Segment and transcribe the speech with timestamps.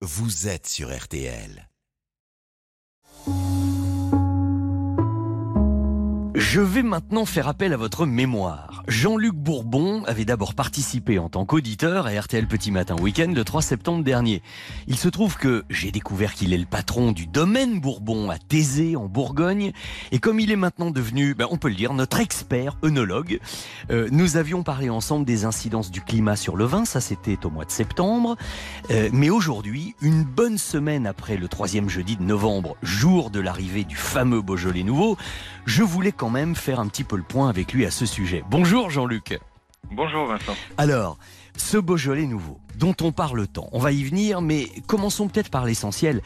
[0.00, 1.67] vous êtes sur RTL.
[6.50, 8.82] Je vais maintenant faire appel à votre mémoire.
[8.88, 13.60] Jean-Luc Bourbon avait d'abord participé en tant qu'auditeur à RTL Petit Matin Week-end le 3
[13.60, 14.40] septembre dernier.
[14.86, 18.96] Il se trouve que j'ai découvert qu'il est le patron du domaine Bourbon à Thésée
[18.96, 19.72] en Bourgogne.
[20.10, 23.40] Et comme il est maintenant devenu, ben, on peut le dire, notre expert œnologue,
[23.90, 26.86] euh, nous avions parlé ensemble des incidences du climat sur le vin.
[26.86, 28.38] Ça, c'était au mois de septembre.
[28.90, 33.84] Euh, mais aujourd'hui, une bonne semaine après le troisième jeudi de novembre, jour de l'arrivée
[33.84, 35.18] du fameux Beaujolais nouveau,
[35.66, 38.44] je voulais quand même faire un petit peu le point avec lui à ce sujet.
[38.50, 39.38] Bonjour Jean-Luc.
[39.90, 40.54] Bonjour Vincent.
[40.76, 41.18] Alors,
[41.56, 45.64] ce Beaujolais nouveau, dont on parle tant, on va y venir, mais commençons peut-être par
[45.64, 46.20] l'essentiel.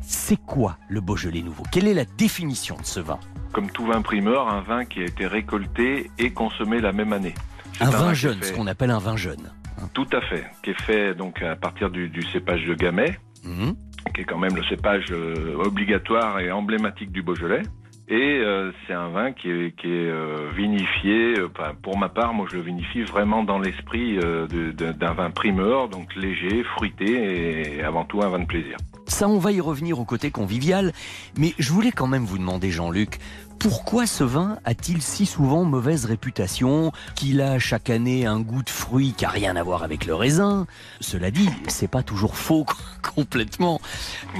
[0.00, 1.62] C'est quoi le Beaujolais nouveau?
[1.70, 3.20] Quelle est la définition de ce vin?
[3.52, 7.34] Comme tout vin primeur, un vin qui a été récolté et consommé la même année.
[7.80, 9.52] Un, vin jeune, ce qu'on appelle un vin jeune.
[9.92, 13.70] Tout à fait, qui est fait donc à partir du, cépage de Gamay, mmh.
[14.14, 17.62] qui est quand même le cépage euh, obligatoire et emblématique du Beaujolais.
[18.08, 21.48] Et euh, c'est un vin qui est, qui est euh, vinifié, euh,
[21.82, 26.64] pour ma part, moi je le vinifie vraiment dans l'esprit d'un vin primeur, donc léger,
[26.64, 28.76] fruité et avant tout un vin de plaisir.
[29.06, 30.92] Ça, on va y revenir au côté convivial,
[31.38, 33.18] mais je voulais quand même vous demander, Jean-Luc,
[33.62, 38.70] pourquoi ce vin a-t-il si souvent mauvaise réputation Qu'il a chaque année un goût de
[38.70, 40.66] fruit qui a rien à voir avec le raisin?
[41.00, 42.66] Cela dit, c'est pas toujours faux
[43.14, 43.80] complètement.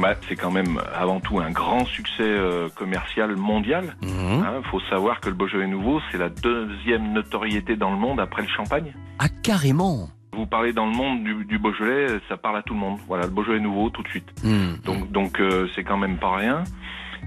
[0.00, 3.96] Bah, c'est quand même avant tout un grand succès euh, commercial mondial.
[4.02, 4.42] Il mhm.
[4.42, 8.42] hein, faut savoir que le Beaujolais Nouveau, c'est la deuxième notoriété dans le monde après
[8.42, 8.92] le champagne.
[9.18, 12.98] Ah, carrément vous parlez dans le monde du, Beaujolais, ça parle à tout le monde.
[13.08, 14.28] Voilà, le Beaujolais nouveau tout de suite.
[14.42, 14.78] Mhm.
[14.84, 16.64] Donc, donc euh, c'est quand même pas rien.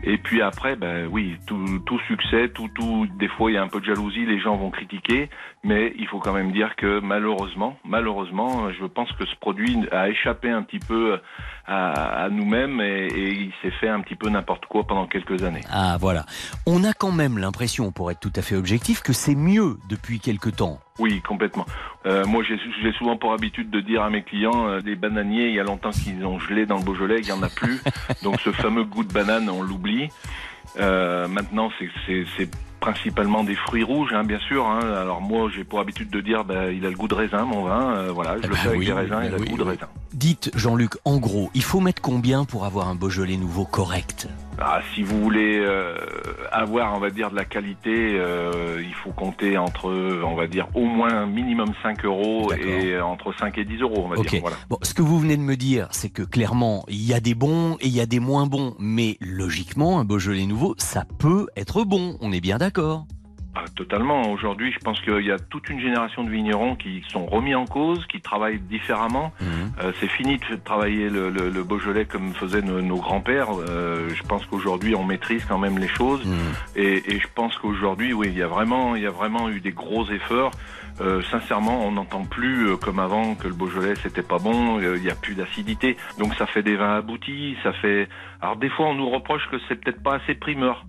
[0.04, 3.68] Et puis après, ben oui, tout, succès, tout, tout, des fois il y a un
[3.68, 5.30] peu de jalousie, les gens vont critiquer,
[5.64, 10.10] mais il faut quand même dire que malheureusement, malheureusement, je pense que ce produit a
[10.10, 11.20] échappé un petit peu
[11.66, 15.44] à, à nous-mêmes et, et, il s'est fait un petit peu n'importe quoi pendant quelques
[15.44, 15.62] années.
[15.72, 16.26] Ah voilà,
[16.66, 20.20] on a quand même l'impression, pour être tout à fait objectif, que c'est mieux depuis
[20.20, 20.80] quelques temps.
[21.00, 21.66] Oui, complètement.
[22.06, 25.56] Euh, moi, j'ai souvent pour habitude de dire à mes clients, euh, des bananiers, il
[25.56, 27.82] y a longtemps qu'ils ont gelé dans le Beaujolais, il n'y en a plus.
[28.24, 30.10] Donc ce fameux goût de banane, on l'oublie.
[30.80, 31.70] Euh, maintenant,
[32.06, 34.66] c'est principalement des fruits rouges, hein, bien sûr.
[34.68, 34.82] Hein.
[34.82, 37.64] Alors moi, j'ai pour habitude de dire, bah, il a le goût de raisin, mon
[37.64, 37.96] vin.
[37.96, 39.64] Euh, voilà, je eh le fais ben avec des raisins, il a le goût de
[39.64, 39.88] raisin.
[40.14, 44.28] Dites, Jean-Luc, en gros, il faut mettre combien pour avoir un Beaujolais nouveau correct?
[44.60, 45.98] Ah, si vous voulez euh,
[46.52, 49.92] avoir, on va dire, de la qualité, euh, il faut compter entre,
[50.24, 54.08] on va dire, au moins minimum 5 euros et entre 5 et 10 euros, on
[54.10, 54.42] va dire.
[54.42, 54.58] Voilà.
[54.70, 57.36] Bon, ce que vous venez de me dire, c'est que clairement, il y a des
[57.36, 58.76] bons et il y a des moins bons.
[58.80, 62.18] Mais logiquement, un Beaujolais nouveau, ça peut être bon.
[62.22, 63.06] On est bien d'accord
[63.56, 64.32] ah, totalement.
[64.32, 67.66] Aujourd'hui, je pense qu'il y a toute une génération de vignerons qui sont remis en
[67.66, 69.32] cause, qui travaillent différemment.
[69.40, 69.48] Mhm.
[69.80, 73.50] Euh, c'est fini de travailler le, le, le, Beaujolais comme faisaient nos, grands-pères.
[73.70, 76.26] Euh, je pense qu'aujourd'hui, on maîtrise quand même les choses.
[76.26, 76.38] Mhm.
[76.76, 79.60] Et, et, je pense qu'aujourd'hui, oui, il y a vraiment, il y a vraiment eu
[79.60, 80.52] des gros efforts.
[81.02, 84.98] Euh, sincèrement, on n'entend plus euh, comme avant que le Beaujolais c'était pas bon, euh,
[84.98, 88.08] il n'y a plus d'acidité, donc ça fait des vins aboutis, ça fait.
[88.42, 90.86] Alors des fois on nous reproche que c'est peut-être pas assez primeur.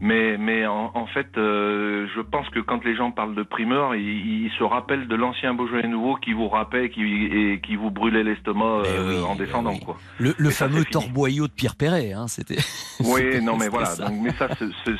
[0.00, 3.96] Mais, mais en, en fait, euh, je pense que quand les gens parlent de primeur,
[3.96, 7.90] ils, ils se rappellent de l'ancien Beaujolais nouveau qui vous rappelait qui, et qui vous
[7.90, 9.76] brûlait l'estomac eh euh, en eh descendant.
[9.76, 9.96] Quoi.
[10.18, 12.58] Le, le fameux torboyau de Pierre Perret, hein, c'était.
[13.04, 13.94] Oui, non, mais voilà.
[13.94, 14.48] Donc, mais ça,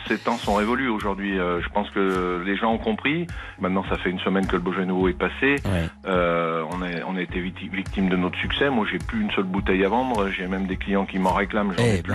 [0.06, 1.37] ces temps sont révolus aujourd'hui.
[1.38, 3.27] Euh, je pense que les gens ont compris.
[3.61, 5.56] Maintenant, ça fait une semaine que le Beaujolais nouveau est passé.
[6.06, 8.71] Euh, on, a, on a été victime de notre succès.
[8.71, 10.28] Moi, j'ai plus une seule bouteille à vendre.
[10.31, 11.72] J'ai même des clients qui m'en réclament.
[11.77, 12.15] J'en ai eh plus.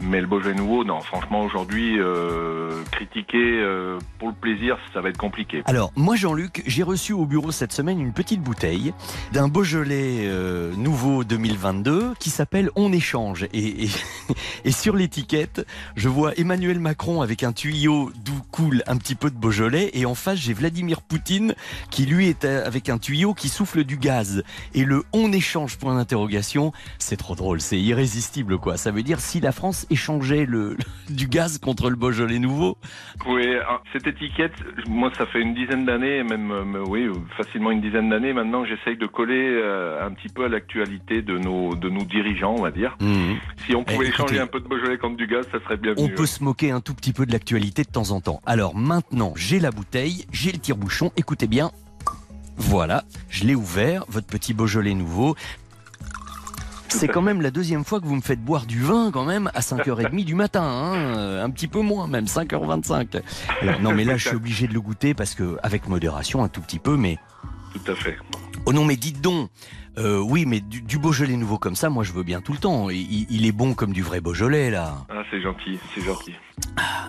[0.00, 5.08] Mais le Beaujolais nouveau, non, franchement, aujourd'hui, euh, critiquer euh, pour le plaisir, ça va
[5.08, 5.62] être compliqué.
[5.66, 8.92] Alors, moi, Jean-Luc, j'ai reçu au bureau cette semaine une petite bouteille
[9.32, 13.46] d'un Beaujolais euh, nouveau 2022 qui s'appelle On échange.
[13.52, 13.88] Et,
[14.64, 15.66] et sur l'étiquette,
[15.96, 19.90] je vois Emmanuel Macron avec un tuyau d'où coule un petit peu de Beaujolais.
[19.94, 21.54] Et en face, j'ai Vladimir Poutine
[21.90, 24.44] qui, lui, est avec un tuyau qui souffle du gaz.
[24.74, 28.76] Et le On échange, point d'interrogation, c'est trop drôle, c'est irrésistible, quoi.
[28.76, 30.76] Ça veut dire si la France échanger le,
[31.10, 32.78] du gaz contre le Beaujolais nouveau
[33.26, 34.54] Oui, ah, cette étiquette,
[34.88, 38.96] moi ça fait une dizaine d'années, même euh, oui, facilement une dizaine d'années maintenant, j'essaye
[38.96, 42.70] de coller euh, un petit peu à l'actualité de nos, de nos dirigeants, on va
[42.70, 42.96] dire.
[43.00, 43.34] Mmh.
[43.66, 45.94] Si on pouvait eh, échanger un peu de Beaujolais contre du gaz, ça serait bien.
[45.96, 48.40] On peut se moquer un tout petit peu de l'actualité de temps en temps.
[48.46, 51.70] Alors maintenant, j'ai la bouteille, j'ai le tire-bouchon, écoutez bien.
[52.56, 55.36] Voilà, je l'ai ouvert, votre petit Beaujolais nouveau.
[56.88, 59.50] C'est quand même la deuxième fois que vous me faites boire du vin quand même
[59.54, 63.22] à 5h30 du matin, hein, euh, un petit peu moins même, 5h25.
[63.80, 66.60] non mais là je suis obligé de le goûter parce que avec modération un tout
[66.60, 67.18] petit peu mais...
[67.74, 68.16] Tout à fait.
[68.66, 69.50] Oh non mais dites donc,
[69.98, 72.58] Euh, oui, mais du, du, Beaujolais nouveau comme ça, moi je veux bien tout le
[72.58, 72.88] temps.
[72.88, 74.94] Il, il est bon comme du vrai Beaujolais là.
[75.08, 76.34] Ah, c'est gentil, c'est gentil.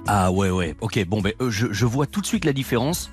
[0.07, 0.75] Ah ouais, ouais.
[0.81, 3.11] Ok, bon, ben euh, je, je vois tout de suite la différence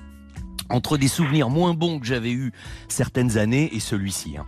[0.69, 2.51] entre des souvenirs moins bons que j'avais eu
[2.87, 4.37] certaines années et celui-ci.
[4.37, 4.45] Hein.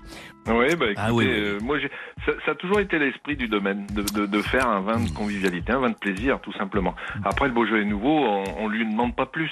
[0.48, 1.26] Oui, bah, écoutez, ah oui.
[1.28, 1.78] Euh, moi,
[2.26, 5.10] ça, ça, a toujours été l'esprit du domaine, de, de, de, faire un vin de
[5.12, 6.96] convivialité, un vin de plaisir, tout simplement.
[7.24, 9.52] Après, le Beaujolais nouveau, on, on lui demande pas plus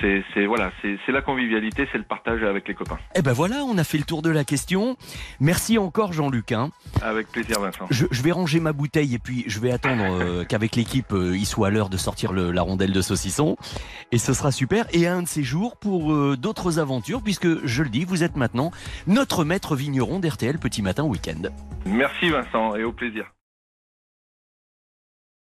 [0.00, 2.98] c'est voilà, c'est la convivialité, c'est le partage avec les copains.
[3.14, 4.96] Eh ben voilà, on a fait le tour de la question.
[5.40, 6.52] Merci encore Jean-Luc.
[6.52, 6.70] Hein.
[7.02, 7.86] Avec plaisir Vincent.
[7.90, 11.36] Je, je, vais ranger ma bouteille et puis je vais attendre euh, qu'avec l'équipe euh,
[11.36, 13.56] il soit à l'heure de sortir le, la rondelle de saucisson
[14.10, 14.86] et ce sera super.
[14.92, 18.36] Et un de ces jours pour euh, d'autres aventures puisque je le dis, vous êtes
[18.36, 18.70] maintenant
[19.06, 21.50] notre maître vigneron d'RTL Petit Matin Week-end.
[21.86, 23.26] Merci Vincent et au plaisir.